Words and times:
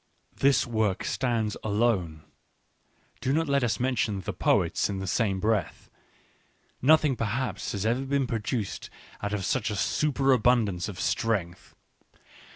This 0.35 0.65
work 0.65 1.03
stands 1.03 1.55
alone. 1.63 2.23
Do 3.19 3.31
not 3.31 3.47
let 3.47 3.63
us 3.63 3.79
mention 3.79 4.21
the 4.21 4.33
poets 4.33 4.89
in 4.89 4.97
the 4.97 5.05
same 5.05 5.39
breath* 5.39 5.91
nothing 6.81 7.15
perhaps 7.15 7.73
has 7.73 7.85
ever 7.85 8.01
been 8.05 8.25
produced 8.25 8.89
out 9.21 9.31
of 9.31 9.45
such 9.45 9.69
a 9.69 9.75
superabundance 9.75 10.89
of 10.89 10.99
strength. 10.99 11.75